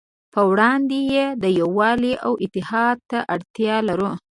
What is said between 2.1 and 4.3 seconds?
او اتحاد ته اړتیا لرو.